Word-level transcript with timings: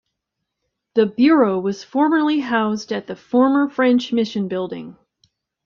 The 0.95 1.05
bureau 1.05 1.59
was 1.59 1.83
formerly 1.83 2.39
housed 2.39 2.91
at 2.91 3.05
the 3.05 3.15
Former 3.15 3.69
French 3.69 4.11
Mission 4.11 4.47
Building. 4.47 4.97